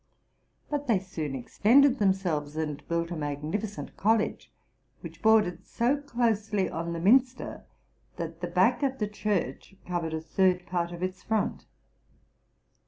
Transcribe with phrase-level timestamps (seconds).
[0.67, 4.51] But they soon extended themselves and built a magnificent college,
[5.01, 7.65] which bordered so closely on the minster
[8.15, 11.65] that oe back of the church covered a third part of its front.